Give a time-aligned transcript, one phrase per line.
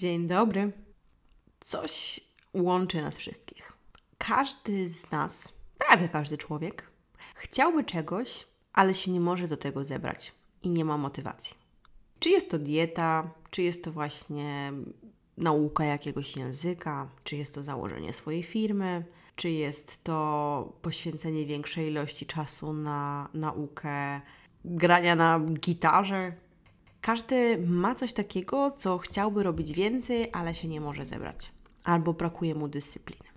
[0.00, 0.72] Dzień dobry.
[1.60, 2.20] Coś
[2.54, 3.72] łączy nas wszystkich.
[4.18, 6.90] Każdy z nas, prawie każdy człowiek,
[7.34, 10.32] chciałby czegoś, ale się nie może do tego zebrać
[10.62, 11.56] i nie ma motywacji.
[12.18, 14.72] Czy jest to dieta, czy jest to właśnie
[15.36, 19.04] nauka jakiegoś języka, czy jest to założenie swojej firmy,
[19.36, 24.20] czy jest to poświęcenie większej ilości czasu na naukę
[24.64, 26.32] grania na gitarze.
[27.00, 31.52] Każdy ma coś takiego, co chciałby robić więcej, ale się nie może zebrać,
[31.84, 33.30] albo brakuje mu dyscypliny.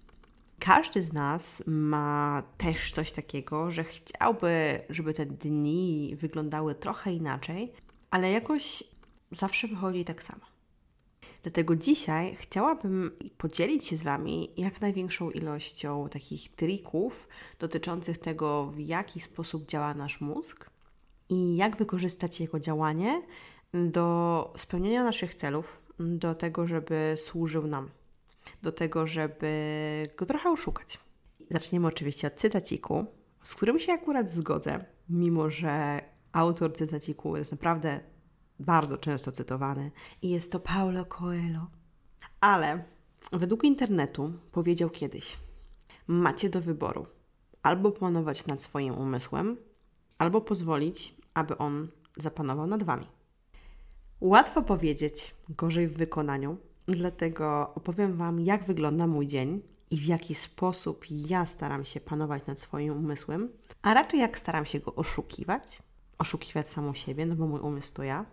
[0.59, 7.73] Każdy z nas ma też coś takiego, że chciałby, żeby te dni wyglądały trochę inaczej,
[8.11, 8.83] ale jakoś
[9.31, 10.41] zawsze wychodzi tak samo.
[11.43, 17.27] Dlatego dzisiaj chciałabym podzielić się z Wami jak największą ilością takich trików
[17.59, 20.69] dotyczących tego, w jaki sposób działa nasz mózg
[21.29, 23.21] i jak wykorzystać jego działanie
[23.73, 27.89] do spełnienia naszych celów, do tego, żeby służył nam,
[28.61, 29.51] do tego, żeby
[30.17, 30.99] go trochę oszukać.
[31.51, 33.05] Zaczniemy oczywiście od cytaciku,
[33.43, 37.99] z którym się akurat zgodzę, mimo że autor cytaciku jest naprawdę
[38.59, 41.67] bardzo często cytowany i jest to Paulo Coelho.
[42.39, 42.83] Ale
[43.31, 45.37] według internetu powiedział kiedyś:
[46.07, 47.05] Macie do wyboru
[47.63, 49.57] albo panować nad swoim umysłem,
[50.17, 53.07] albo pozwolić, aby on zapanował nad wami.
[54.23, 56.57] Łatwo powiedzieć, gorzej w wykonaniu,
[56.87, 62.45] dlatego opowiem Wam, jak wygląda mój dzień i w jaki sposób ja staram się panować
[62.45, 63.49] nad swoim umysłem,
[63.81, 65.81] a raczej jak staram się go oszukiwać,
[66.17, 68.25] oszukiwać samą siebie, no bo mój umysł to ja.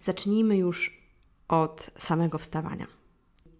[0.00, 1.02] Zacznijmy już
[1.48, 2.86] od samego wstawania.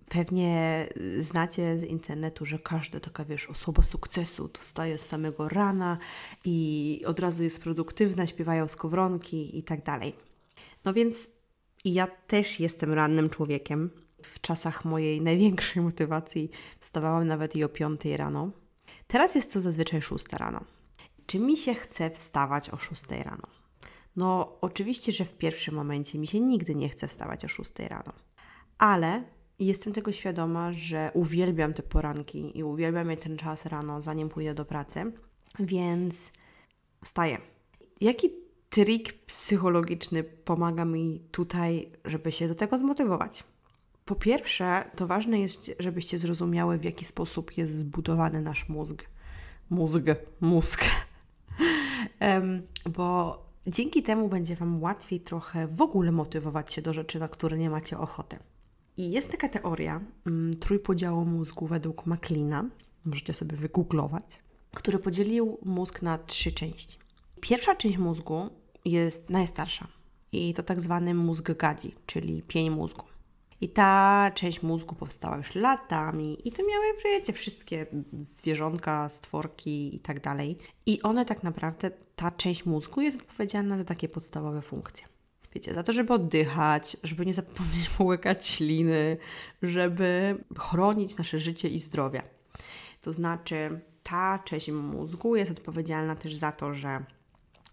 [0.08, 5.98] Pewnie znacie z internetu, że każda taka, wiesz, osoba sukcesu to wstaje z samego rana
[6.44, 10.12] i od razu jest produktywna, śpiewają skowronki i tak dalej.
[10.84, 11.41] No więc
[11.84, 13.90] ja też jestem rannym człowiekiem.
[14.22, 18.50] W czasach mojej największej motywacji wstawałam nawet i o 5 rano.
[19.06, 20.60] Teraz jest to zazwyczaj 6 rano.
[21.26, 23.46] Czy mi się chce wstawać o 6 rano?
[24.16, 28.12] No, oczywiście, że w pierwszym momencie mi się nigdy nie chce wstawać o 6 rano,
[28.78, 29.24] ale
[29.58, 34.64] jestem tego świadoma, że uwielbiam te poranki i uwielbiam ten czas rano, zanim pójdę do
[34.64, 35.12] pracy,
[35.58, 36.32] więc
[37.04, 37.38] wstaję.
[38.00, 38.41] Jaki
[38.72, 43.44] trik psychologiczny pomaga mi tutaj, żeby się do tego zmotywować?
[44.04, 49.04] Po pierwsze, to ważne jest, żebyście zrozumiały, w jaki sposób jest zbudowany nasz mózg.
[49.70, 50.02] Mózg,
[50.40, 50.84] mózg.
[52.20, 52.62] um,
[52.96, 57.58] bo dzięki temu będzie Wam łatwiej trochę w ogóle motywować się do rzeczy, na które
[57.58, 58.38] nie macie ochoty.
[58.96, 62.64] I jest taka teoria mm, trójpodziału mózgu według McLeana,
[63.04, 64.38] możecie sobie wygooglować,
[64.74, 66.98] który podzielił mózg na trzy części.
[67.40, 69.88] Pierwsza część mózgu jest najstarsza
[70.32, 73.04] i to tak zwany mózg gadzi, czyli pień mózgu.
[73.60, 77.86] I ta część mózgu powstała już latami i to miały, wiecie, wszystkie
[78.20, 80.58] zwierzątka, stworki i tak dalej.
[80.86, 85.06] I one tak naprawdę, ta część mózgu jest odpowiedzialna za takie podstawowe funkcje.
[85.54, 89.16] Wiecie, za to, żeby oddychać, żeby nie zapomnieć połykać śliny,
[89.62, 92.22] żeby chronić nasze życie i zdrowie.
[93.00, 97.04] To znaczy, ta część mózgu jest odpowiedzialna też za to, że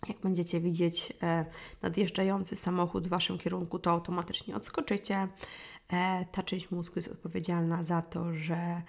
[0.08, 1.46] jak będziecie widzieć e,
[1.82, 5.28] nadjeżdżający samochód w waszym kierunku, to automatycznie odskoczycie.
[5.94, 8.82] E, ta część mózgu jest odpowiedzialna za to, że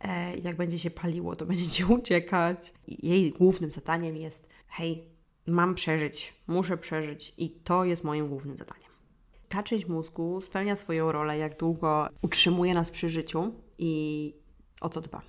[0.00, 2.72] e, jak będzie się paliło, to będziecie uciekać.
[2.88, 5.04] Jej głównym zadaniem jest: hej,
[5.46, 8.88] mam przeżyć, muszę przeżyć, i to jest moim głównym zadaniem.
[9.48, 14.34] Ta część mózgu spełnia swoją rolę, jak długo utrzymuje nas przy życiu i
[14.80, 15.22] o co dba.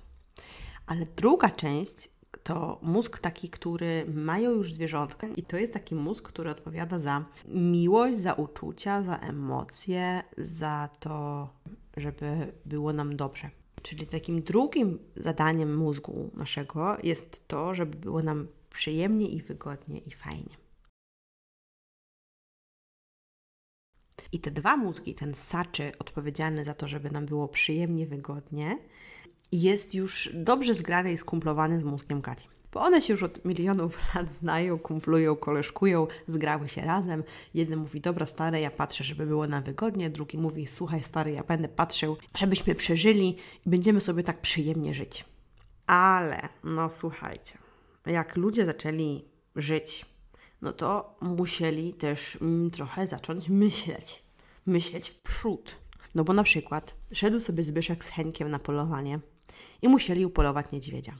[0.86, 2.08] Ale druga część
[2.42, 7.24] to mózg taki, który mają już zwierzątka i to jest taki mózg, który odpowiada za
[7.48, 11.48] miłość, za uczucia, za emocje, za to,
[11.96, 13.50] żeby było nam dobrze.
[13.82, 20.10] Czyli takim drugim zadaniem mózgu naszego jest to, żeby było nam przyjemnie i wygodnie i
[20.10, 20.60] fajnie.
[24.32, 28.78] I te dwa mózgi, ten saczy odpowiedzialny za to, żeby nam było przyjemnie, wygodnie,
[29.52, 32.48] jest już dobrze zgrany i skumplowany z mózgiem Kati.
[32.72, 37.24] Bo one się już od milionów lat znają, kumflują, koleżkują, zgrały się razem.
[37.54, 40.10] Jeden mówi, dobra stary, ja patrzę, żeby było na wygodnie.
[40.10, 43.36] Drugi mówi, słuchaj stary, ja będę patrzył, żebyśmy przeżyli
[43.66, 45.24] i będziemy sobie tak przyjemnie żyć.
[45.86, 47.58] Ale, no słuchajcie,
[48.06, 49.24] jak ludzie zaczęli
[49.56, 50.06] żyć,
[50.62, 54.22] no to musieli też mm, trochę zacząć myśleć.
[54.66, 55.76] Myśleć w przód.
[56.14, 59.20] No bo na przykład szedł sobie Zbyszek z Henkiem na polowanie
[59.82, 61.18] i musieli upolować niedźwiedzia.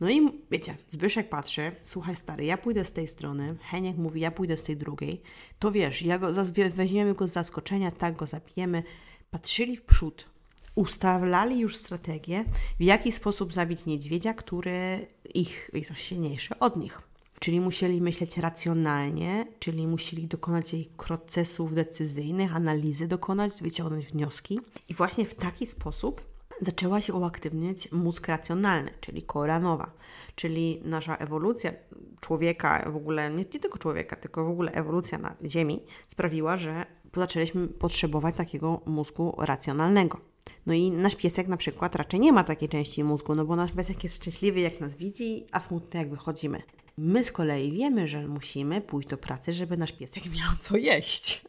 [0.00, 4.30] No i wiecie, Zbyszek patrzy, słuchaj stary, ja pójdę z tej strony, Heniek mówi, ja
[4.30, 5.22] pójdę z tej drugiej,
[5.58, 6.28] to wiesz, ja go,
[6.70, 8.82] weźmiemy go z zaskoczenia, tak go zabijemy,
[9.30, 10.26] patrzyli w przód,
[10.74, 12.44] ustawlali już strategię,
[12.78, 17.02] w jaki sposób zabić niedźwiedzia, który ich jest silniejszy od nich.
[17.40, 24.60] Czyli musieli myśleć racjonalnie, czyli musieli dokonać jej procesów decyzyjnych, analizy dokonać, wyciągnąć wnioski.
[24.88, 29.90] I właśnie w taki sposób zaczęła się uaktywniać mózg racjonalny, czyli kora nowa,
[30.34, 31.72] czyli nasza ewolucja
[32.20, 36.86] człowieka, w ogóle nie, nie tylko człowieka, tylko w ogóle ewolucja na Ziemi sprawiła, że
[37.16, 40.20] zaczęliśmy potrzebować takiego mózgu racjonalnego.
[40.66, 43.72] No i nasz piesek na przykład raczej nie ma takiej części mózgu, no bo nasz
[43.72, 46.62] piesek jest szczęśliwy jak nas widzi, a smutny jak wychodzimy.
[46.98, 51.44] My z kolei wiemy, że musimy pójść do pracy, żeby nasz piesek miał co jeść.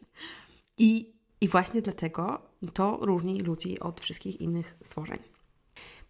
[0.78, 2.42] I, i właśnie dlatego
[2.74, 5.20] to różni ludzi od wszystkich innych stworzeń.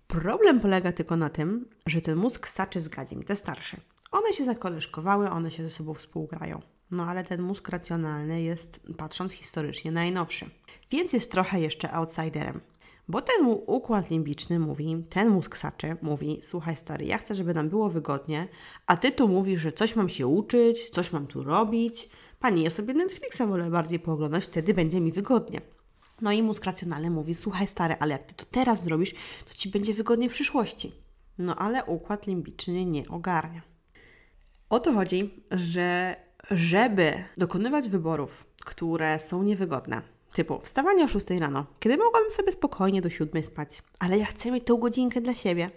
[0.08, 3.78] Problem polega tylko na tym, że ten mózg saczy z gadziem, te starsze.
[4.12, 6.60] One się zakoleżkowały, one się ze sobą współgrają.
[6.92, 10.50] No ale ten mózg racjonalny jest, patrząc historycznie, najnowszy.
[10.92, 12.62] Więc jest trochę jeszcze outsiderem.
[13.10, 17.70] Bo ten układ limbiczny mówi, ten mózg saczy mówi, słuchaj stary, ja chcę, żeby nam
[17.70, 18.48] było wygodnie,
[18.86, 22.10] a ty tu mówisz, że coś mam się uczyć, coś mam tu robić.
[22.40, 25.62] Pani, ja sobie Netflixa wolę bardziej pooglądać, wtedy będzie mi wygodnie.
[26.22, 29.14] No i mózg racjonalny mówi, słuchaj stary, ale jak ty to teraz zrobisz,
[29.46, 30.92] to ci będzie wygodnie w przyszłości.
[31.38, 33.62] No ale układ limbiczny nie ogarnia.
[34.70, 36.16] O to chodzi, że
[36.52, 40.02] żeby dokonywać wyborów, które są niewygodne,
[40.34, 44.52] typu wstawanie o 6 rano, kiedy mogłabym sobie spokojnie do 7 spać, ale ja chcę
[44.52, 45.70] mieć tą godzinkę dla siebie,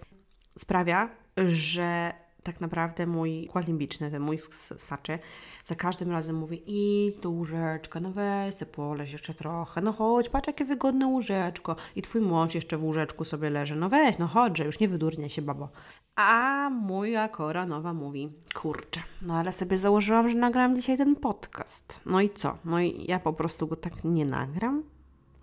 [0.58, 4.38] sprawia, że tak naprawdę mój układ limbiczny, ten mój
[4.78, 5.18] saczy,
[5.64, 8.66] za każdym razem mówi idź do łóżeczka, no weź se
[9.12, 13.50] jeszcze trochę, no chodź, patrz jakie wygodne łóżeczko i twój mąż jeszcze w łóżeczku sobie
[13.50, 15.68] leży, no weź, no chodź, że już nie wydurnie się babo.
[16.16, 22.00] A moja kora nowa mówi, kurczę, no ale sobie założyłam, że nagram dzisiaj ten podcast.
[22.06, 22.58] No i co?
[22.64, 24.82] No i ja po prostu go tak nie nagram?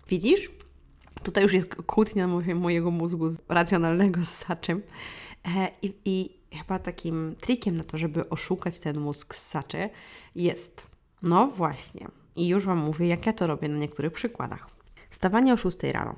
[0.08, 0.50] Widzisz?
[1.22, 4.82] Tutaj już jest kłótnia mojego mózgu racjonalnego z saczem.
[5.56, 9.90] E, I chyba takim trikiem na to, żeby oszukać ten mózg ssaczy
[10.34, 10.86] jest,
[11.22, 14.70] no właśnie, i już Wam mówię, jak ja to robię na niektórych przykładach.
[15.10, 16.16] Wstawanie o 6 rano.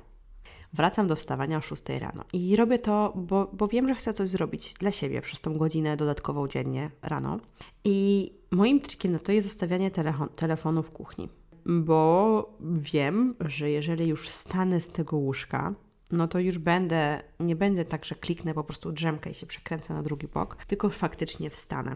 [0.73, 4.29] Wracam do wstawania o 6 rano i robię to, bo, bo wiem, że chcę coś
[4.29, 7.39] zrobić dla siebie przez tą godzinę dodatkową dziennie rano.
[7.83, 11.29] I moim trikiem na to jest zostawianie telefon, telefonu w kuchni,
[11.65, 15.73] bo wiem, że jeżeli już wstanę z tego łóżka,
[16.11, 19.93] no to już będę, nie będę tak, że kliknę po prostu drzemkę i się przekręcę
[19.93, 21.95] na drugi bok, tylko faktycznie wstanę.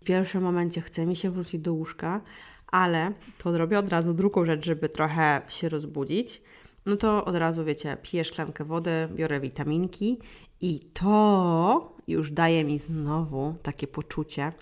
[0.00, 2.20] W pierwszym momencie chce mi się wrócić do łóżka,
[2.66, 6.42] ale to robię od razu drugą rzecz, żeby trochę się rozbudzić.
[6.86, 10.18] No to od razu, wiecie, piję szklankę wody, biorę witaminki
[10.60, 14.52] i to już daje mi znowu takie poczucie,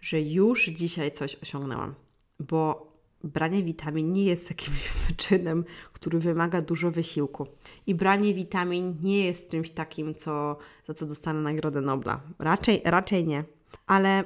[0.00, 1.94] że już dzisiaj coś osiągnęłam.
[2.40, 2.87] Bo
[3.24, 4.74] branie witamin nie jest takim
[5.08, 7.46] wyczynem, który wymaga dużo wysiłku.
[7.86, 12.20] I branie witamin nie jest czymś takim, co, za co dostanę Nagrodę Nobla.
[12.38, 13.44] Raczej, raczej nie.
[13.86, 14.24] Ale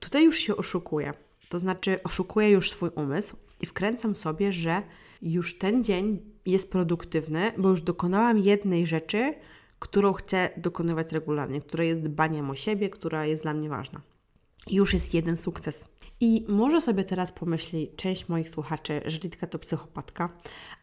[0.00, 1.14] tutaj już się oszukuję.
[1.48, 4.82] To znaczy, oszukuję już swój umysł i wkręcam sobie, że
[5.22, 9.34] już ten dzień jest produktywny, bo już dokonałam jednej rzeczy,
[9.78, 14.00] którą chcę dokonywać regularnie, która jest dbaniem o siebie, która jest dla mnie ważna.
[14.66, 15.88] I już jest jeden sukces.
[16.24, 20.28] I może sobie teraz pomyśli część moich słuchaczy, że Litka to psychopatka,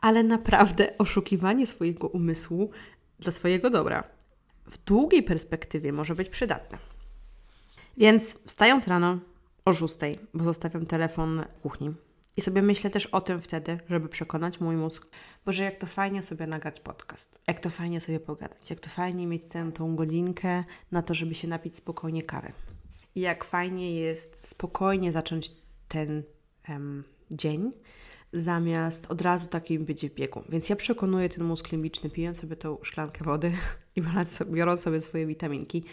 [0.01, 2.71] ale naprawdę oszukiwanie swojego umysłu
[3.19, 4.03] dla swojego dobra
[4.65, 6.77] w długiej perspektywie może być przydatne.
[7.97, 9.19] Więc wstając rano
[9.65, 9.95] o 6,
[10.33, 11.93] bo zostawiam telefon w kuchni
[12.37, 15.07] i sobie myślę też o tym wtedy, żeby przekonać mój mózg,
[15.45, 18.89] bo że jak to fajnie sobie nagrać podcast, jak to fajnie sobie pogadać, jak to
[18.89, 22.51] fajnie mieć tę tą godzinkę na to, żeby się napić spokojnie kawy
[23.15, 25.51] i jak fajnie jest spokojnie zacząć
[25.87, 26.23] ten
[26.69, 27.71] um, dzień,
[28.33, 30.43] zamiast od razu takim być w biegu.
[30.49, 33.51] Więc ja przekonuję ten mózg limbiczny, pijąc sobie tą szklankę wody
[33.95, 34.01] i
[34.45, 35.83] biorąc sobie swoje witaminki,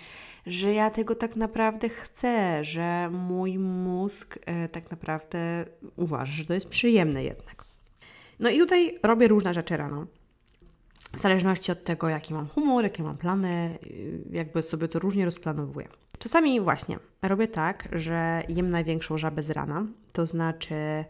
[0.47, 5.65] że ja tego tak naprawdę chcę, że mój mózg e, tak naprawdę
[5.97, 7.65] uważa, że to jest przyjemne jednak.
[8.41, 10.07] No i tutaj robię różne rzeczy rano.
[11.17, 15.25] W zależności od tego, jaki mam humor, jakie mam plany, y, jakby sobie to różnie
[15.25, 15.89] rozplanowuję.
[16.27, 21.05] Czasami właśnie robię tak, że jem największą żabę z rana, to znaczy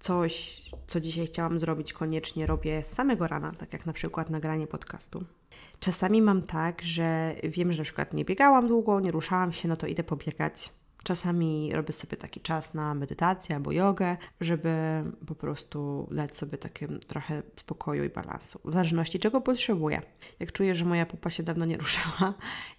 [0.00, 4.66] coś, co dzisiaj chciałam zrobić, koniecznie robię z samego rana, tak jak na przykład nagranie
[4.66, 5.24] podcastu.
[5.80, 9.76] Czasami mam tak, że wiem, że na przykład nie biegałam długo, nie ruszałam się, no
[9.76, 10.72] to idę pobiegać.
[11.02, 14.72] Czasami robię sobie taki czas na medytację albo jogę, żeby
[15.26, 18.60] po prostu dać sobie takie trochę spokoju i balansu.
[18.64, 20.02] W zależności czego potrzebuję.
[20.40, 22.34] Jak czuję, że moja pupa się dawno nie ruszała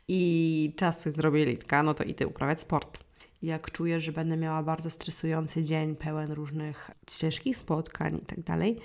[0.08, 3.00] i czas coś zrobię litka, no to idę uprawiać sport.
[3.42, 8.80] Jak czuję, że będę miała bardzo stresujący dzień, pełen różnych ciężkich spotkań i tak dalej,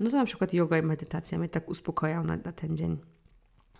[0.00, 2.96] no to na przykład yoga i medytacja mnie tak uspokajają na, na ten dzień.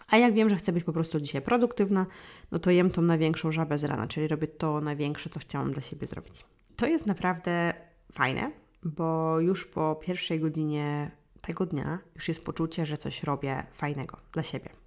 [0.08, 2.06] A jak wiem, że chcę być po prostu dzisiaj produktywna,
[2.50, 5.82] no to jem tą największą żabę z rana, czyli robię to największe, co chciałam dla
[5.82, 6.44] siebie zrobić.
[6.76, 7.74] To jest naprawdę
[8.12, 11.10] fajne, bo już po pierwszej godzinie
[11.40, 14.85] tego dnia już jest poczucie, że coś robię fajnego dla siebie.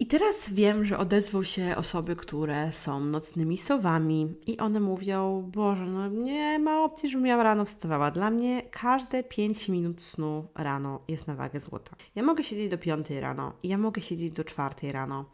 [0.00, 5.86] I teraz wiem, że odezwą się osoby, które są nocnymi sowami i one mówią, Boże,
[5.86, 8.10] no nie ma opcji, żebym ja rano wstawała.
[8.10, 11.96] Dla mnie każde 5 minut snu rano jest na wagę złota.
[12.14, 15.24] Ja mogę siedzieć do 5 rano, ja mogę siedzieć do 4 rano.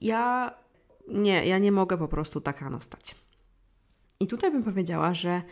[0.00, 0.54] Ja
[1.08, 3.14] nie, ja nie mogę po prostu tak rano wstać.
[4.20, 5.42] I tutaj bym powiedziała, że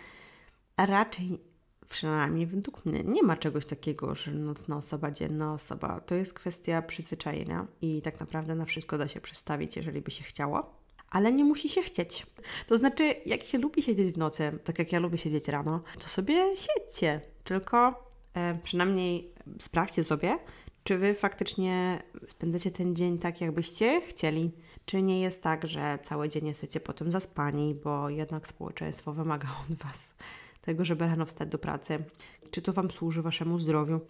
[0.76, 1.51] raczej
[1.88, 6.00] przynajmniej według mnie nie ma czegoś takiego, że nocna osoba, dzienna osoba.
[6.00, 10.24] To jest kwestia przyzwyczajenia i tak naprawdę na wszystko da się przestawić, jeżeli by się
[10.24, 10.82] chciało.
[11.10, 12.26] Ale nie musi się chcieć.
[12.66, 16.08] To znaczy, jak się lubi siedzieć w nocy, tak jak ja lubię siedzieć rano, to
[16.08, 17.20] sobie siedźcie.
[17.44, 20.38] Tylko e, przynajmniej sprawdźcie sobie,
[20.84, 24.50] czy wy faktycznie spędzacie ten dzień tak, jakbyście chcieli.
[24.84, 29.76] Czy nie jest tak, że cały dzień jesteście potem zaspani, bo jednak społeczeństwo wymaga od
[29.76, 30.14] Was
[30.62, 32.04] tego, żeby rano wstać do pracy.
[32.50, 34.00] Czy to Wam służy Waszemu zdrowiu?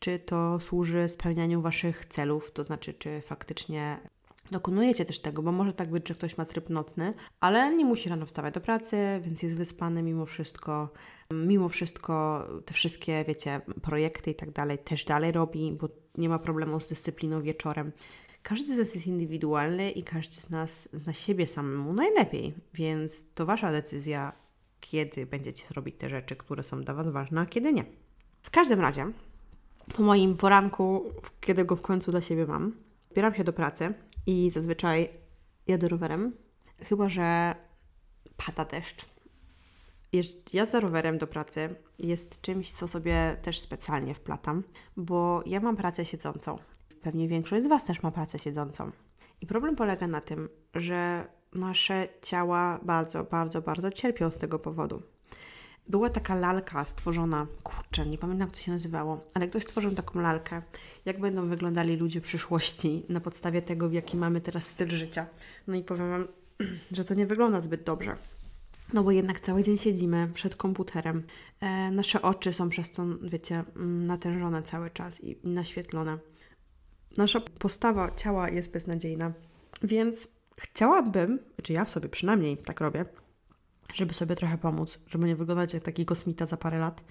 [0.00, 2.50] Czy to służy spełnianiu Waszych celów?
[2.52, 3.98] To znaczy, czy faktycznie
[4.50, 8.08] dokonujecie też tego, bo może tak być, że ktoś ma tryb nocny, ale nie musi
[8.08, 10.88] rano wstawać do pracy, więc jest wyspany mimo wszystko.
[11.32, 15.88] Mimo wszystko te wszystkie, wiecie, projekty i tak dalej też dalej robi, bo
[16.18, 17.92] nie ma problemu z dyscypliną wieczorem.
[18.42, 23.46] Każdy z nas jest indywidualny i każdy z nas zna siebie samemu najlepiej, więc to
[23.46, 24.32] Wasza decyzja,
[24.90, 27.84] kiedy będziecie robić te rzeczy, które są dla Was ważne, a kiedy nie.
[28.42, 29.12] W każdym razie,
[29.96, 32.72] po moim poranku, kiedy go w końcu dla siebie mam,
[33.10, 33.94] zbieram się do pracy
[34.26, 35.08] i zazwyczaj
[35.66, 36.36] jadę rowerem,
[36.78, 37.54] chyba że
[38.36, 39.04] pada deszcz.
[40.52, 44.64] Jazda rowerem do pracy jest czymś, co sobie też specjalnie wplatam,
[44.96, 46.58] bo ja mam pracę siedzącą.
[47.02, 48.90] Pewnie większość z Was też ma pracę siedzącą.
[49.40, 55.02] I problem polega na tym, że nasze ciała bardzo, bardzo, bardzo cierpią z tego powodu.
[55.88, 60.20] Była taka lalka stworzona, kurczę, nie pamiętam jak to się nazywało, ale ktoś stworzył taką
[60.20, 60.62] lalkę,
[61.04, 65.26] jak będą wyglądali ludzie przyszłości na podstawie tego, w jaki mamy teraz styl życia.
[65.66, 66.26] No i powiem Wam,
[66.96, 68.16] że to nie wygląda zbyt dobrze.
[68.92, 71.22] No bo jednak cały dzień siedzimy przed komputerem.
[71.60, 76.18] E, nasze oczy są przez to, wiecie, mm, natężone cały czas i, i naświetlone.
[77.16, 79.32] Nasza postawa ciała jest beznadziejna.
[79.82, 80.28] Więc
[80.58, 83.04] chciałabym, czy ja sobie przynajmniej tak robię,
[83.94, 87.04] żeby sobie trochę pomóc, żeby nie wyglądać jak taki kosmita za parę lat,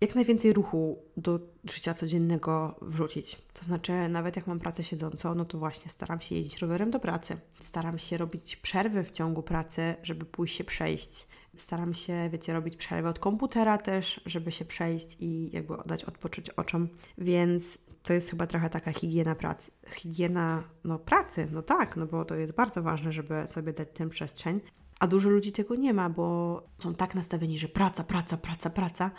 [0.00, 3.42] jak najwięcej ruchu do życia codziennego wrzucić.
[3.52, 7.00] To znaczy, nawet jak mam pracę siedzącą, no to właśnie staram się jeździć rowerem do
[7.00, 7.36] pracy.
[7.60, 11.26] Staram się robić przerwy w ciągu pracy, żeby pójść się przejść.
[11.56, 16.50] Staram się, wiecie, robić przerwy od komputera też, żeby się przejść i jakby dać odpocząć
[16.50, 16.88] oczom.
[17.18, 19.70] Więc to jest chyba trochę taka higiena pracy.
[19.88, 24.08] Higiena no, pracy, no tak, no bo to jest bardzo ważne, żeby sobie dać tę
[24.08, 24.60] przestrzeń.
[25.00, 29.10] A dużo ludzi tego nie ma, bo są tak nastawieni, że praca, praca, praca, praca,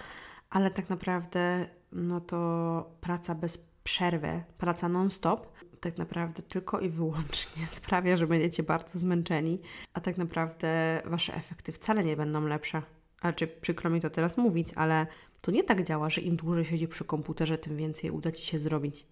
[0.50, 5.48] ale tak naprawdę no to praca bez przerwy, praca non-stop,
[5.80, 9.62] tak naprawdę tylko i wyłącznie sprawia, że będziecie bardzo zmęczeni,
[9.94, 12.82] a tak naprawdę wasze efekty wcale nie będą lepsze.
[13.22, 15.08] A czy przykro mi to teraz mówić, ale
[15.46, 18.60] to nie tak działa, że im dłużej siedzi przy komputerze, tym więcej uda Ci się
[18.60, 19.06] zrobić.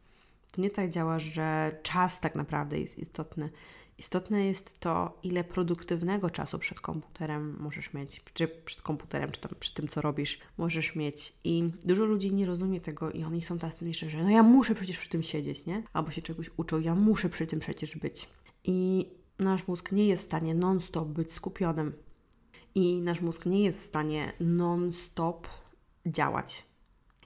[0.52, 3.50] To nie tak działa, że czas tak naprawdę jest istotny.
[3.98, 9.52] Istotne jest to, ile produktywnego czasu przed komputerem możesz mieć, czy przed komputerem, czy tam
[9.60, 11.34] przy tym, co robisz, możesz mieć.
[11.44, 14.76] I dużo ludzi nie rozumie tego i oni są tacy myślą, że no ja muszę
[14.76, 15.84] przecież przy tym siedzieć, nie?
[15.94, 18.30] Albo się czegoś uczą, ja muszę przy tym przecież być.
[18.64, 19.08] I
[19.40, 21.94] nasz mózg nie jest w stanie non-stop być skupionym.
[22.76, 25.48] I nasz mózg nie jest w stanie non-stop
[26.06, 26.64] działać.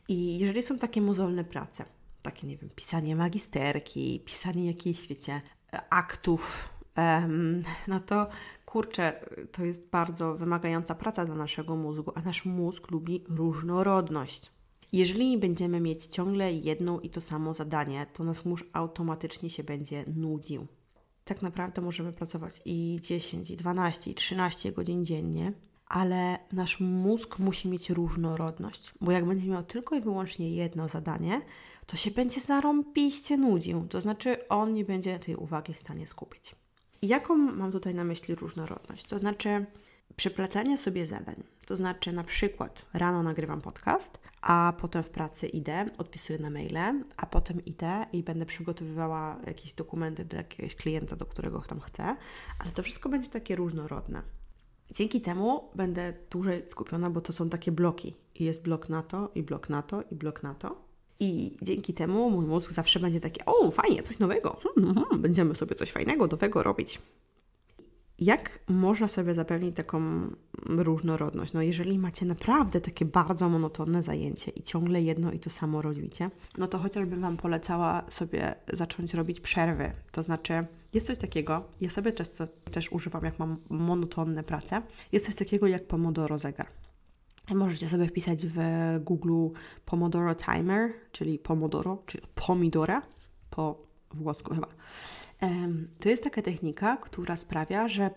[0.08, 1.86] I jeżeli są takie mozolne prace,
[2.22, 5.42] takie, nie wiem, pisanie magisterki, pisanie jakichś, wiecie,
[5.90, 8.28] aktów, um, no to
[8.66, 14.52] kurczę, to jest bardzo wymagająca praca dla naszego mózgu, a nasz mózg lubi różnorodność.
[14.92, 20.06] Jeżeli będziemy mieć ciągle jedną i to samo zadanie, to nasz mózg automatycznie się będzie
[20.16, 20.68] nudził.
[21.26, 25.54] Tak naprawdę możemy pracować i 10, i 12, i 13 godzin dziennie,
[25.90, 31.42] ale nasz mózg musi mieć różnorodność, bo jak będzie miał tylko i wyłącznie jedno zadanie,
[31.86, 36.56] to się będzie zarąbiście nudził, to znaczy on nie będzie tej uwagi w stanie skupić.
[37.02, 39.04] Jaką mam tutaj na myśli różnorodność?
[39.04, 39.66] To znaczy
[40.16, 41.44] przeplatanie sobie zadań.
[41.66, 47.04] To znaczy na przykład rano nagrywam podcast, a potem w pracy idę, odpisuję na maile,
[47.18, 52.16] a potem idę i będę przygotowywała jakieś dokumenty do jakiegoś klienta, do którego tam chcę,
[52.60, 54.22] ale to wszystko będzie takie różnorodne.
[54.94, 58.16] Dzięki temu będę dłużej skupiona, bo to są takie bloki.
[58.36, 60.88] I jest blok na to, i blok na to, i blok na to.
[61.20, 65.22] I dzięki temu mój mózg zawsze będzie taki, o fajnie, coś nowego, hmm, hmm, hmm,
[65.22, 67.02] będziemy sobie coś fajnego, nowego robić.
[68.20, 70.02] Jak można sobie zapewnić taką
[70.68, 71.54] różnorodność?
[71.54, 76.30] No, jeżeli macie naprawdę takie bardzo monotonne zajęcie i ciągle jedno i to samo robicie,
[76.58, 79.92] no to chociażbym Wam polecała sobie zacząć robić przerwy.
[80.12, 84.82] To znaczy, jest coś takiego, ja sobie często też używam, jak mam monotonne prace,
[85.12, 86.68] jest coś takiego jak Pomodoro zegar.
[87.56, 88.58] Możecie sobie wpisać w
[89.00, 89.48] Google
[89.86, 93.02] Pomodoro Timer, czyli Pomodoro, czyli Pomidora,
[93.50, 93.78] po
[94.14, 94.68] włosku chyba.
[96.00, 98.10] To jest taka technika, która sprawia, że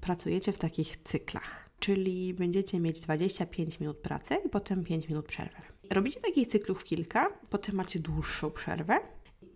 [0.00, 5.62] pracujecie w takich cyklach, czyli będziecie mieć 25 minut pracy i potem 5 minut przerwy.
[5.90, 9.00] Robicie takich cyklów kilka, potem macie dłuższą przerwę,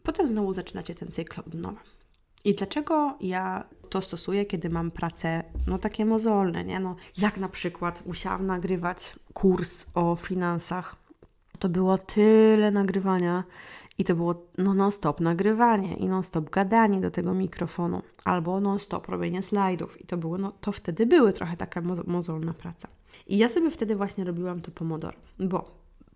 [0.02, 1.80] potem znowu zaczynacie ten cykl od nowa.
[2.44, 6.80] I dlaczego ja to stosuję, kiedy mam pracę, no takie mozolne, nie?
[6.80, 10.96] No, jak na przykład musiałam nagrywać kurs o finansach.
[11.58, 13.44] To było tyle nagrywania
[13.98, 19.42] i to było no, non-stop nagrywanie i non-stop gadanie do tego mikrofonu, albo non-stop robienie
[19.42, 20.00] slajdów.
[20.00, 22.88] I to było, no to wtedy były trochę taka mozolna praca.
[23.26, 25.70] I ja sobie wtedy właśnie robiłam to pomodoro, bo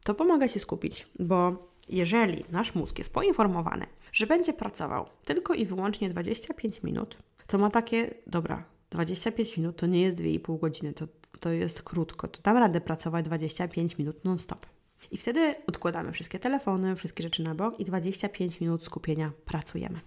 [0.05, 5.67] to pomaga się skupić, bo jeżeli nasz mózg jest poinformowany, że będzie pracował tylko i
[5.67, 11.07] wyłącznie 25 minut, to ma takie, dobra, 25 minut to nie jest 2,5 godziny, to,
[11.41, 14.67] to jest krótko, to dam radę pracować 25 minut non-stop.
[15.11, 20.01] I wtedy odkładamy wszystkie telefony, wszystkie rzeczy na bok i 25 minut skupienia pracujemy.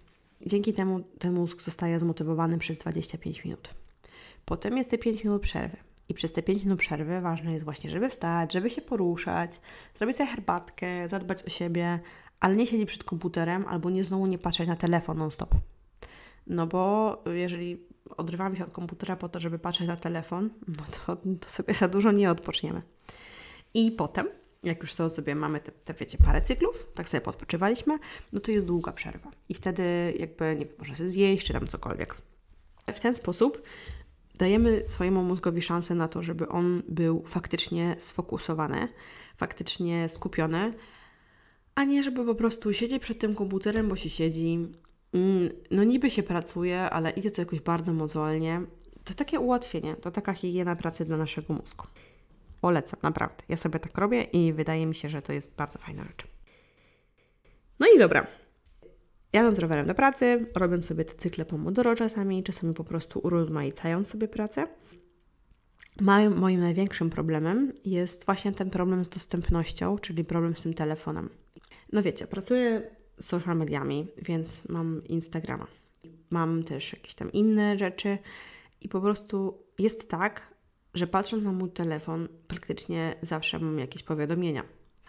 [0.45, 3.69] Dzięki temu ten mózg zostaje zmotywowany przez 25 minut.
[4.45, 5.77] Potem jest te 5 minut przerwy.
[6.09, 9.61] I przez te 5 minut przerwy ważne jest właśnie, żeby wstać, żeby się poruszać,
[9.95, 11.99] zrobić sobie herbatkę, zadbać o siebie,
[12.39, 15.55] ale nie siedzieć przed komputerem albo nie znowu nie patrzeć na telefon non-stop.
[16.47, 17.83] No bo jeżeli
[18.17, 21.87] odrywamy się od komputera po to, żeby patrzeć na telefon, no to, to sobie za
[21.87, 22.81] dużo nie odpoczniemy.
[23.73, 24.27] I potem
[24.63, 27.99] jak już sobie mamy te, te, wiecie, parę cyklów, tak sobie podpoczywaliśmy,
[28.33, 29.31] no to jest długa przerwa.
[29.49, 32.15] I wtedy jakby, nie można sobie zjeść, czy tam cokolwiek.
[32.93, 33.61] W ten sposób
[34.35, 38.87] dajemy swojemu mózgowi szansę na to, żeby on był faktycznie sfokusowany,
[39.37, 40.73] faktycznie skupiony,
[41.75, 44.67] a nie żeby po prostu siedzieć przed tym komputerem, bo się siedzi,
[45.13, 48.61] mm, no niby się pracuje, ale idzie to jakoś bardzo mozolnie.
[49.03, 51.87] To takie ułatwienie, to taka higiena pracy dla naszego mózgu.
[52.61, 53.43] Polecam, naprawdę.
[53.49, 56.27] Ja sobie tak robię i wydaje mi się, że to jest bardzo fajna rzecz.
[57.79, 58.27] No i dobra.
[59.33, 64.27] Jadąc rowerem do pracy, robiąc sobie te cykle pomodoro czasami, czasami po prostu urozmaicając sobie
[64.27, 64.67] pracę.
[66.01, 71.29] Moim, moim największym problemem jest właśnie ten problem z dostępnością, czyli problem z tym telefonem.
[71.91, 72.81] No wiecie, pracuję
[73.19, 75.67] z social mediami, więc mam Instagrama.
[76.29, 78.17] Mam też jakieś tam inne rzeczy
[78.81, 80.53] i po prostu jest tak,
[80.93, 84.63] że patrząc na mój telefon, praktycznie zawsze mam jakieś powiadomienia.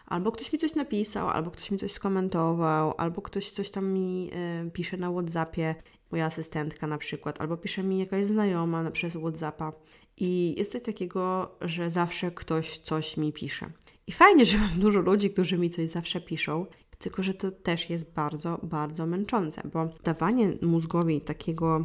[0.07, 4.31] Albo ktoś mi coś napisał, albo ktoś mi coś skomentował, albo ktoś coś tam mi
[4.67, 5.75] y, pisze na WhatsAppie,
[6.11, 9.73] moja asystentka na przykład, albo pisze mi jakaś znajoma przez WhatsAppa.
[10.17, 13.71] I jest coś takiego, że zawsze ktoś coś mi pisze.
[14.07, 16.67] I fajnie, że mam dużo ludzi, którzy mi coś zawsze piszą,
[16.99, 21.85] tylko że to też jest bardzo, bardzo męczące, bo dawanie mózgowi takiego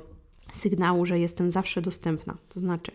[0.53, 2.91] sygnału, że jestem zawsze dostępna, to znaczy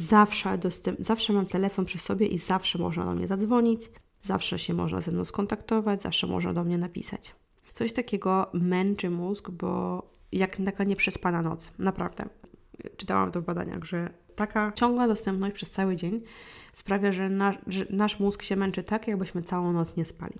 [0.00, 3.90] Zawsze, dostęp, zawsze mam telefon przy sobie i zawsze można do mnie zadzwonić,
[4.22, 7.34] zawsze się można ze mną skontaktować, zawsze można do mnie napisać.
[7.74, 12.24] Coś takiego męczy mózg, bo jak taka nieprzespana noc, naprawdę.
[12.96, 16.20] Czytałam to w badaniach, że taka ciągła dostępność przez cały dzień
[16.72, 17.30] sprawia, że
[17.66, 20.34] że nasz mózg się męczy tak, jakbyśmy całą noc nie spali.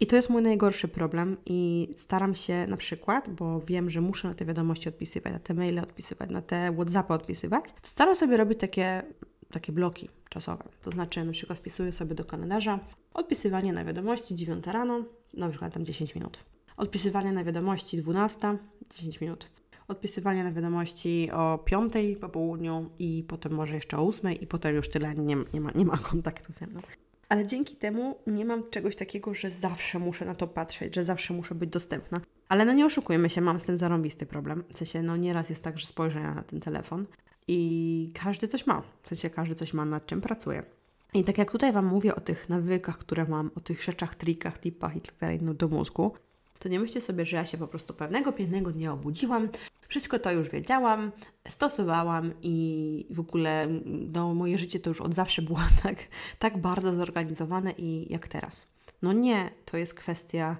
[0.00, 4.28] I to jest mój najgorszy problem i staram się na przykład, bo wiem, że muszę
[4.28, 8.60] na te wiadomości odpisywać, na te maile odpisywać, na te WhatsAppy odpisywać, staram sobie robić
[8.60, 9.02] takie,
[9.50, 10.64] takie bloki czasowe.
[10.82, 12.78] To znaczy na przykład wpisuję sobie do kalendarza
[13.14, 15.04] odpisywanie na wiadomości 9 rano,
[15.34, 16.38] na przykład tam 10 minut.
[16.76, 18.58] Odpisywanie na wiadomości 12,
[18.96, 19.50] 10 minut.
[19.88, 24.74] Odpisywanie na wiadomości o 5 po południu i potem może jeszcze o 8 i potem
[24.76, 26.80] już tyle nie, nie, ma, nie ma kontaktu ze mną
[27.28, 31.34] ale dzięki temu nie mam czegoś takiego, że zawsze muszę na to patrzeć, że zawsze
[31.34, 32.20] muszę być dostępna.
[32.48, 34.64] Ale no nie oszukujmy się, mam z tym zarąbisty problem.
[34.68, 37.06] W sensie, no nieraz jest tak, że spojrzę na ten telefon
[37.48, 38.82] i każdy coś ma.
[39.02, 40.62] W sensie, każdy coś ma, nad czym pracuje.
[41.14, 44.58] I tak jak tutaj Wam mówię o tych nawykach, które mam, o tych rzeczach, trikach,
[44.60, 46.12] tipach i tak dalej no, do mózgu,
[46.58, 49.48] to nie myślcie sobie, że ja się po prostu pewnego pięknego dnia obudziłam,
[49.88, 51.12] wszystko to już wiedziałam,
[51.48, 53.68] stosowałam i w ogóle
[54.12, 55.96] no, moje życie to już od zawsze było tak,
[56.38, 58.66] tak bardzo zorganizowane i jak teraz.
[59.02, 60.56] No nie, to jest kwestia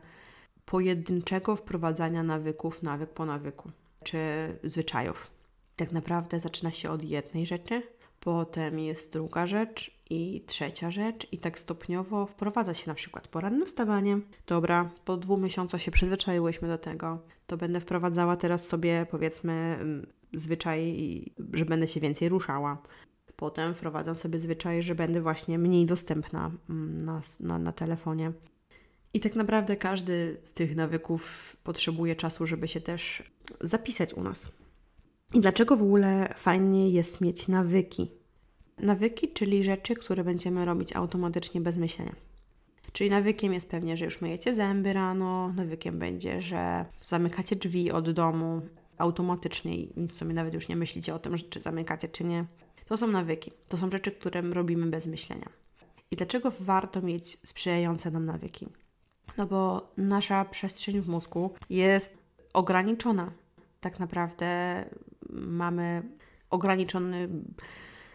[0.66, 3.70] pojedynczego wprowadzania nawyków, nawyk po nawyku,
[4.04, 4.18] czy
[4.64, 5.30] zwyczajów.
[5.76, 7.82] Tak naprawdę zaczyna się od jednej rzeczy,
[8.26, 13.66] Potem jest druga rzecz i trzecia rzecz, i tak stopniowo wprowadza się na przykład poranne
[13.66, 14.18] wstawanie.
[14.46, 20.06] Dobra, po dwóch miesiącach się przyzwyczaiłyśmy do tego, to będę wprowadzała teraz sobie powiedzmy mm,
[20.34, 20.96] zwyczaj,
[21.52, 22.82] że będę się więcej ruszała.
[23.36, 28.32] Potem wprowadzam sobie zwyczaj, że będę właśnie mniej dostępna mm, na, na, na telefonie.
[29.14, 33.22] I tak naprawdę każdy z tych nawyków potrzebuje czasu, żeby się też
[33.60, 34.52] zapisać u nas.
[35.34, 38.10] I dlaczego w ogóle fajnie jest mieć nawyki?
[38.78, 42.12] Nawyki, czyli rzeczy, które będziemy robić automatycznie bez myślenia.
[42.92, 48.10] Czyli nawykiem jest pewnie, że już myjecie zęby rano, nawykiem będzie, że zamykacie drzwi od
[48.10, 48.60] domu
[48.98, 52.44] automatycznie i nic sobie nawet już nie myślicie o tym, czy zamykacie, czy nie.
[52.86, 53.52] To są nawyki.
[53.68, 55.48] To są rzeczy, które robimy bez myślenia.
[56.10, 58.66] I dlaczego warto mieć sprzyjające nam nawyki?
[59.38, 62.18] No bo nasza przestrzeń w mózgu jest
[62.52, 63.32] ograniczona.
[63.80, 64.84] Tak naprawdę
[65.36, 66.02] mamy
[66.50, 67.28] ograniczony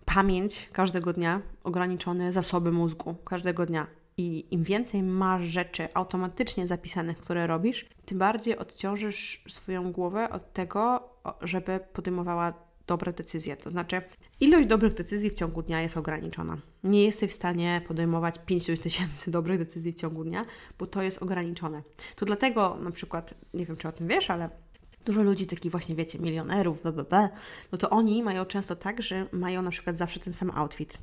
[0.05, 3.87] pamięć każdego dnia, ograniczone zasoby mózgu każdego dnia.
[4.17, 10.53] I im więcej masz rzeczy automatycznie zapisanych, które robisz, tym bardziej odciążysz swoją głowę od
[10.53, 11.09] tego,
[11.41, 12.53] żeby podejmowała
[12.87, 13.57] dobre decyzje.
[13.57, 14.01] To znaczy,
[14.39, 16.57] ilość dobrych decyzji w ciągu dnia jest ograniczona.
[16.83, 20.45] Nie jesteś w stanie podejmować 50 tysięcy dobrych decyzji w ciągu dnia,
[20.79, 21.83] bo to jest ograniczone.
[22.15, 24.49] To dlatego na przykład, nie wiem czy o tym wiesz, ale
[25.05, 26.77] dużo ludzi, takich właśnie, wiecie, milionerów,
[27.09, 27.29] bla,
[27.71, 30.97] no to oni mają często tak, że mają na przykład zawsze ten sam outfit.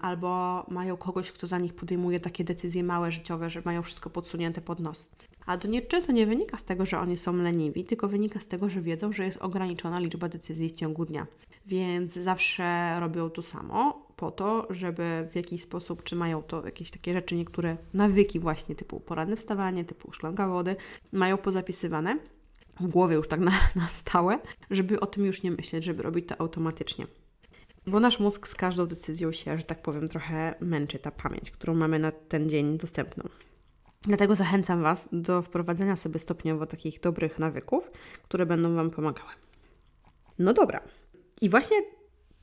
[0.00, 4.60] Albo mają kogoś, kto za nich podejmuje takie decyzje małe, życiowe, że mają wszystko podsunięte
[4.60, 5.10] pod nos.
[5.46, 8.46] Ale to nie, często nie wynika z tego, że oni są leniwi, tylko wynika z
[8.46, 11.26] tego, że wiedzą, że jest ograniczona liczba decyzji w ciągu dnia.
[11.66, 16.90] Więc zawsze robią to samo po to, żeby w jakiś sposób, czy mają to jakieś
[16.90, 20.76] takie rzeczy, niektóre nawyki właśnie typu poranne wstawanie, typu szklanka wody,
[21.12, 22.18] mają pozapisywane
[22.80, 24.38] w głowie już tak na, na stałe,
[24.70, 27.06] żeby o tym już nie myśleć, żeby robić to automatycznie.
[27.86, 31.74] Bo nasz mózg z każdą decyzją się, że tak powiem, trochę męczy ta pamięć, którą
[31.74, 33.28] mamy na ten dzień dostępną.
[34.02, 37.90] Dlatego zachęcam Was do wprowadzenia sobie stopniowo takich dobrych nawyków,
[38.22, 39.30] które będą Wam pomagały.
[40.38, 40.80] No dobra.
[41.40, 41.76] I właśnie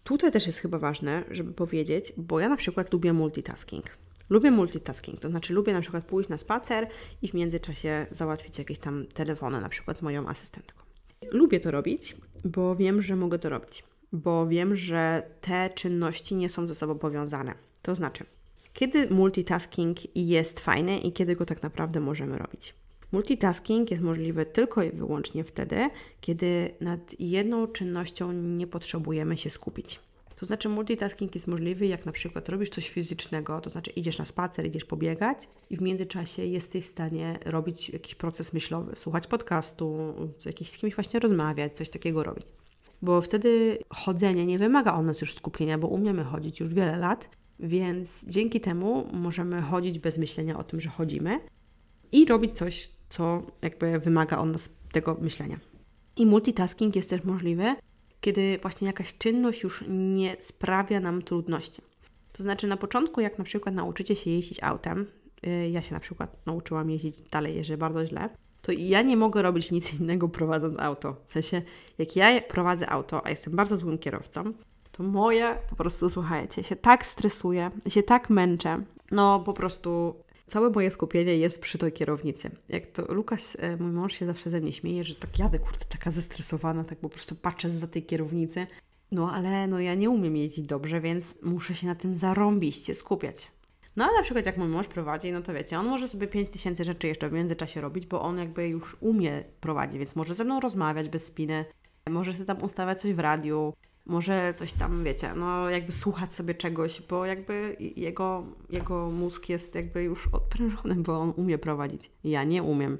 [0.04, 3.86] tutaj też jest chyba ważne, żeby powiedzieć, bo ja na przykład lubię multitasking.
[4.30, 6.88] Lubię multitasking, to znaczy lubię na przykład pójść na spacer
[7.22, 10.84] i w międzyczasie załatwić jakieś tam telefony, na przykład z moją asystentką.
[11.32, 16.50] Lubię to robić, bo wiem, że mogę to robić, bo wiem, że te czynności nie
[16.50, 17.54] są ze sobą powiązane.
[17.82, 18.26] To znaczy,
[18.74, 22.74] kiedy multitasking jest fajny i kiedy go tak naprawdę możemy robić.
[23.12, 25.90] Multitasking jest możliwy tylko i wyłącznie wtedy,
[26.22, 30.00] kiedy nad jedną czynnością nie potrzebujemy się skupić.
[30.36, 34.26] To znaczy, multitasking jest możliwy, jak na przykład robisz coś fizycznego, to znaczy idziesz na
[34.26, 40.14] spacer, idziesz pobiegać i w międzyczasie jesteś w stanie robić jakiś proces myślowy, słuchać podcastu,
[40.46, 42.46] jakiś z kimś właśnie rozmawiać, coś takiego robić.
[43.02, 47.30] Bo wtedy chodzenie nie wymaga od nas już skupienia, bo umiemy chodzić już wiele lat,
[47.60, 51.40] więc dzięki temu możemy chodzić bez myślenia o tym, że chodzimy
[52.12, 55.60] i robić coś, co jakby wymaga od nas tego myślenia.
[56.18, 57.76] I multitasking jest też możliwy,
[58.26, 61.82] kiedy właśnie jakaś czynność już nie sprawia nam trudności.
[62.32, 65.06] To znaczy na początku, jak na przykład nauczycie się jeździć autem,
[65.48, 68.30] y, ja się na przykład nauczyłam jeździć, dalej jeżdżę bardzo źle,
[68.62, 71.16] to ja nie mogę robić nic innego prowadząc auto.
[71.28, 71.62] W sensie,
[71.98, 74.54] jak ja prowadzę auto, a jestem bardzo złym kierowcą,
[74.92, 80.16] to moje po prostu, słuchajcie, się tak stresuję, się tak męczę, no po prostu
[80.48, 82.52] całe moje skupienie jest przy tej kierownicy.
[82.70, 85.86] Jak to Lukas, e, mój mąż się zawsze ze mnie śmieje, że tak jadę, kurde,
[85.90, 88.68] taka zestresowana, tak po prostu patrzę za tej kierownicy.
[89.12, 93.52] No ale no ja nie umiem jeździć dobrze, więc muszę się na tym zarąbiście skupiać.
[93.96, 96.84] No ale na przykład jak mój mąż prowadzi, no to wiecie, on może sobie 5000
[96.84, 100.60] rzeczy jeszcze w międzyczasie robić, bo on jakby już umie prowadzić, więc może ze mną
[100.60, 101.66] rozmawiać bez spiny,
[102.10, 103.74] może sobie tam ustawiać coś w radiu,
[104.06, 109.76] może coś tam, wiecie, no jakby słuchać sobie czegoś, bo jakby jego, jego mózg jest
[109.76, 112.12] jakby już odprężony, bo on umie prowadzić.
[112.24, 112.98] Ja nie umiem.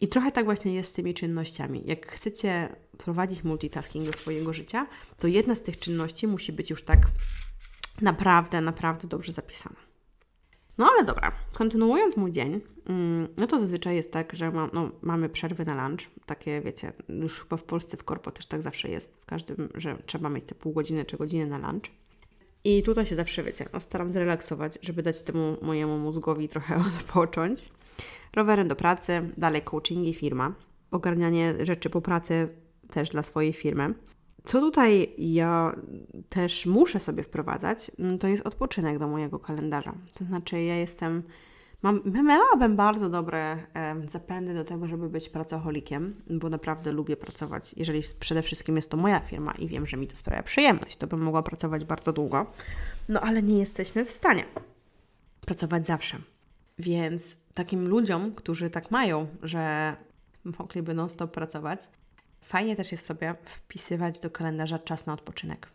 [0.00, 1.82] I trochę tak właśnie jest z tymi czynnościami.
[1.86, 4.86] Jak chcecie prowadzić multitasking do swojego życia,
[5.18, 6.98] to jedna z tych czynności musi być już tak
[8.00, 9.76] naprawdę, naprawdę dobrze zapisana.
[10.78, 14.90] No ale dobra, kontynuując mój dzień, mm, no to zazwyczaj jest tak, że ma, no,
[15.02, 16.00] mamy przerwy na lunch.
[16.26, 19.16] Takie, wiecie, już chyba w Polsce w korpo też tak zawsze jest.
[19.16, 21.90] W każdym, że trzeba mieć te pół godziny czy godziny na lunch.
[22.64, 27.68] I tutaj się zawsze, wiecie, no, staram zrelaksować, żeby dać temu mojemu mózgowi trochę odpocząć.
[28.32, 30.54] Rowerem do pracy, dalej coaching i firma.
[30.90, 32.48] Ogarnianie rzeczy po pracy
[32.90, 33.94] też dla swojej firmy.
[34.44, 35.76] Co tutaj ja
[36.28, 39.94] też muszę sobie wprowadzać, mm, to jest odpoczynek do mojego kalendarza.
[40.14, 41.22] To znaczy, ja jestem
[41.82, 47.74] Mam, miałabym bardzo dobre e, zapędy do tego, żeby być pracocholikiem, bo naprawdę lubię pracować.
[47.76, 51.06] Jeżeli przede wszystkim jest to moja firma i wiem, że mi to sprawia przyjemność, to
[51.06, 52.46] bym mogła pracować bardzo długo.
[53.08, 54.44] No ale nie jesteśmy w stanie
[55.40, 56.18] pracować zawsze.
[56.78, 59.96] Więc takim ludziom, którzy tak mają, że
[60.58, 61.88] mogliby non-stop pracować,
[62.42, 65.68] fajnie też jest sobie wpisywać do kalendarza czas na odpoczynek.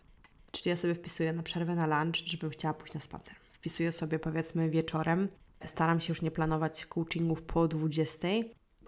[0.51, 3.35] Czyli ja sobie wpisuję na przerwę na lunch, żebym chciała pójść na spacer.
[3.51, 5.27] Wpisuję sobie powiedzmy wieczorem.
[5.65, 8.27] Staram się już nie planować coachingów po 20,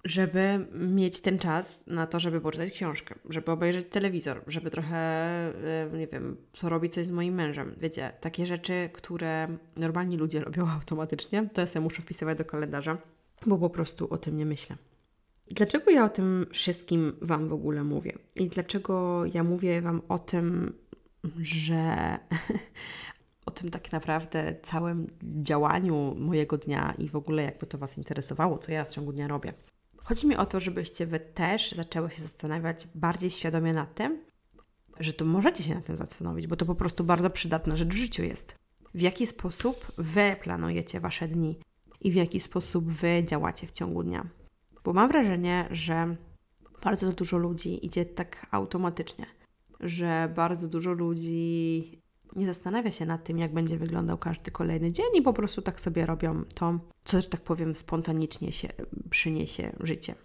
[0.04, 5.90] żeby mieć ten czas na to, żeby poczytać książkę, żeby obejrzeć telewizor, żeby trochę, e,
[5.98, 7.76] nie wiem, co robić coś z moim mężem.
[7.78, 12.98] Wiecie, takie rzeczy, które normalni ludzie robią automatycznie, to ja sobie muszę wpisywać do kalendarza,
[13.46, 14.76] bo po prostu o tym nie myślę.
[15.50, 18.14] Dlaczego ja o tym wszystkim Wam w ogóle mówię?
[18.36, 20.74] I dlaczego ja mówię Wam o tym,
[21.42, 22.18] że
[23.46, 28.58] o tym tak naprawdę całym działaniu mojego dnia i w ogóle jakby to Was interesowało,
[28.58, 29.54] co ja w ciągu dnia robię.
[29.98, 34.20] Chodzi mi o to, żebyście Wy też zaczęły się zastanawiać bardziej świadomie nad tym,
[35.00, 37.98] że to możecie się nad tym zastanowić, bo to po prostu bardzo przydatna rzecz w
[37.98, 38.56] życiu jest.
[38.94, 41.60] W jaki sposób Wy planujecie Wasze dni
[42.02, 44.39] i w jaki sposób Wy działacie w ciągu dnia.
[44.84, 46.16] Bo mam wrażenie, że
[46.84, 49.26] bardzo dużo ludzi idzie tak automatycznie,
[49.80, 52.02] że bardzo dużo ludzi
[52.36, 55.82] nie zastanawia się nad tym, jak będzie wyglądał każdy kolejny dzień i po prostu tak
[55.82, 58.70] sobie robią to, co, że tak powiem, spontanicznie się
[59.10, 60.16] przyniesie życie.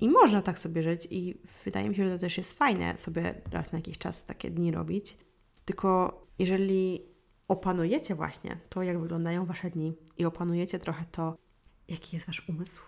[0.00, 1.34] I można tak sobie żyć i
[1.64, 4.70] wydaje mi się, że to też jest fajne sobie raz na jakiś czas takie dni
[4.70, 5.18] robić.
[5.64, 7.02] Tylko jeżeli
[7.48, 11.36] opanujecie właśnie to, jak wyglądają Wasze dni i opanujecie trochę to,
[11.88, 12.82] jaki jest Wasz umysł,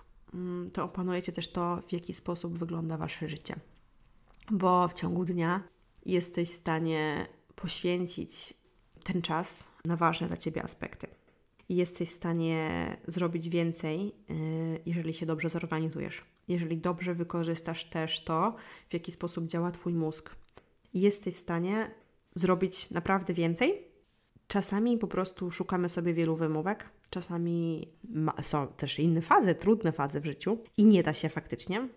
[0.73, 3.57] to opanujecie też to, w jaki sposób wygląda Wasze życie.
[4.51, 5.63] Bo w ciągu dnia
[6.07, 8.55] jesteś w stanie poświęcić
[9.05, 11.07] ten czas na ważne dla Ciebie aspekty.
[11.69, 16.25] I jesteś w stanie zrobić więcej, y, jeżeli się dobrze zorganizujesz.
[16.49, 18.57] Jeżeli dobrze wykorzystasz też to,
[18.89, 20.37] w jaki sposób działa Twój mózg.
[20.95, 21.91] I jesteś w stanie
[22.35, 23.89] zrobić naprawdę więcej.
[24.49, 27.89] Czasami po prostu szukamy sobie wielu wymówek, czasami
[28.43, 31.89] są też inne fazy, trudne fazy w życiu i nie da się faktycznie,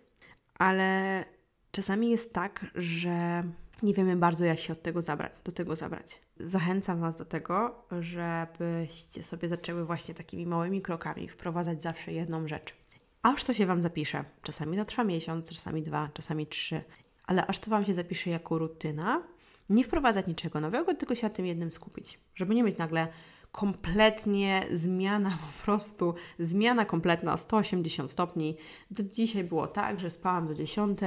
[0.58, 1.24] ale
[1.70, 3.44] czasami jest tak, że
[3.82, 6.20] nie wiemy bardzo, jak się od tego zabrać, do tego zabrać.
[6.40, 12.74] Zachęcam Was do tego, żebyście sobie zaczęły właśnie takimi małymi krokami wprowadzać zawsze jedną rzecz.
[13.22, 14.24] Aż to się Wam zapisze.
[14.42, 16.82] Czasami to trwa miesiąc, czasami dwa, czasami trzy,
[17.26, 19.22] ale aż to Wam się zapisze jako rutyna,
[19.68, 22.20] nie wprowadzać niczego nowego, tylko się na tym jednym skupić.
[22.34, 23.08] Żeby nie mieć nagle
[23.54, 28.56] kompletnie zmiana, po prostu zmiana kompletna o 180 stopni.
[28.90, 30.98] Do dzisiaj było tak, że spałam do 10,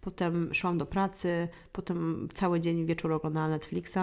[0.00, 3.98] potem szłam do pracy, potem cały dzień wieczór oglądałam Netflixa.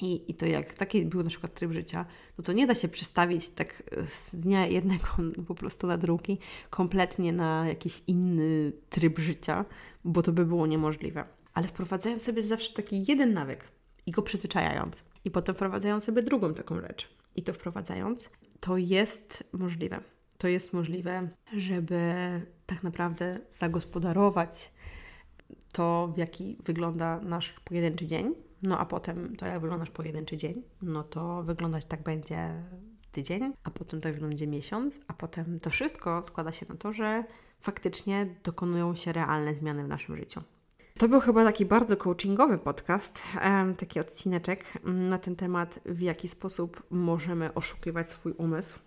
[0.00, 2.06] I, I to jak taki był na przykład tryb życia,
[2.38, 5.06] no to nie da się przestawić tak z dnia jednego
[5.48, 6.38] po prostu na drugi
[6.70, 9.64] kompletnie na jakiś inny tryb życia,
[10.04, 11.24] bo to by było niemożliwe.
[11.54, 13.64] Ale wprowadzając sobie zawsze taki jeden nawyk
[14.06, 19.44] i go przyzwyczajając, i potem wprowadzając sobie drugą taką rzecz i to wprowadzając, to jest
[19.52, 20.00] możliwe.
[20.38, 22.12] To jest możliwe, żeby
[22.66, 24.72] tak naprawdę zagospodarować
[25.72, 28.34] to, w jaki wygląda nasz pojedynczy dzień.
[28.62, 32.64] No a potem to, jak wygląda nasz pojedynczy dzień, no to wyglądać tak będzie
[33.12, 37.24] tydzień, a potem tak będzie miesiąc, a potem to wszystko składa się na to, że
[37.60, 40.40] faktycznie dokonują się realne zmiany w naszym życiu.
[40.98, 43.22] To był chyba taki bardzo coachingowy podcast,
[43.78, 48.78] taki odcineczek na ten temat, w jaki sposób możemy oszukiwać swój umysł.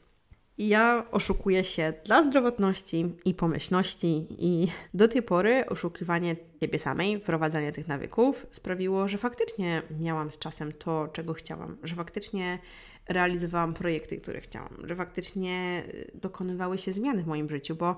[0.57, 7.71] Ja oszukuję się dla zdrowotności i pomyślności, i do tej pory oszukiwanie siebie samej, wprowadzanie
[7.71, 12.59] tych nawyków sprawiło, że faktycznie miałam z czasem to, czego chciałam, że faktycznie
[13.07, 17.95] realizowałam projekty, które chciałam, że faktycznie dokonywały się zmiany w moim życiu, bo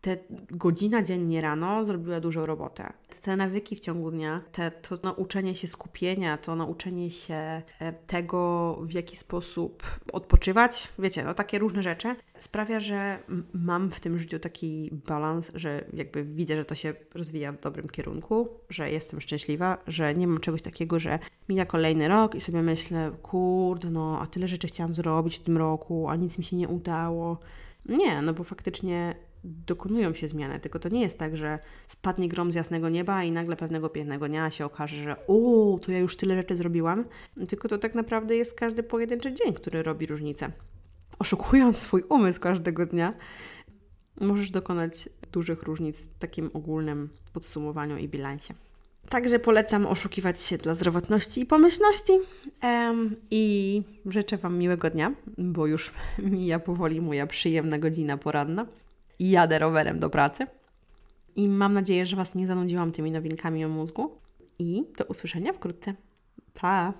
[0.00, 0.16] te
[0.50, 2.92] godzina dziennie rano zrobiła dużą robotę.
[3.22, 7.62] Te nawyki w ciągu dnia, te, to nauczenie się skupienia, to nauczenie się e,
[8.06, 9.82] tego, w jaki sposób
[10.12, 13.18] odpoczywać, wiecie, no takie różne rzeczy, sprawia, że
[13.52, 17.88] mam w tym życiu taki balans, że jakby widzę, że to się rozwija w dobrym
[17.88, 22.62] kierunku, że jestem szczęśliwa, że nie mam czegoś takiego, że mija kolejny rok i sobie
[22.62, 26.56] myślę, kurde, no, a tyle rzeczy chciałam zrobić w tym roku, a nic mi się
[26.56, 27.38] nie udało.
[27.86, 32.52] Nie, no bo faktycznie dokonują się zmiany, tylko to nie jest tak, że spadnie grom
[32.52, 36.16] z jasnego nieba i nagle pewnego pięknego dnia się okaże, że o, to ja już
[36.16, 37.04] tyle rzeczy zrobiłam,
[37.48, 40.50] tylko to tak naprawdę jest każdy pojedynczy dzień, który robi różnicę.
[41.18, 43.14] Oszukując swój umysł każdego dnia,
[44.20, 48.54] możesz dokonać dużych różnic w takim ogólnym podsumowaniu i bilansie.
[49.08, 52.12] Także polecam oszukiwać się dla zdrowotności i pomyślności.
[52.62, 58.66] Um, I życzę Wam miłego dnia, bo już mija powoli moja przyjemna godzina poranna.
[59.18, 60.46] I jadę rowerem do pracy.
[61.36, 64.18] I mam nadzieję, że Was nie zanudziłam tymi nowinkami o mózgu.
[64.58, 65.94] I do usłyszenia wkrótce.
[66.54, 66.92] Pa!